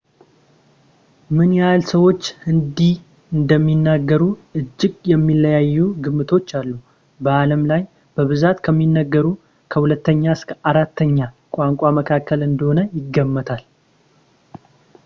ምን 1.37 1.49
ያህል 1.57 1.81
ሰዎች 1.91 2.21
ሂንዲ 2.45 2.79
እንደሚናገሩ 3.37 4.21
እጅግ 4.59 4.95
የሚለያዩ 5.11 5.77
ግምቶች 6.07 6.47
አሉ 6.61 6.71
በዓለም 7.27 7.63
ላይ 7.73 7.83
በብዛት 8.17 8.57
ከሚነገሩ 8.67 9.27
ከሁለተኛ 9.73 10.23
እስከ 10.39 10.49
በአራተኛ 10.61 11.17
ቋንቋ 11.59 11.83
መካከል 12.01 12.41
እንደሆነ 12.49 12.81
ይገመታል 12.99 13.63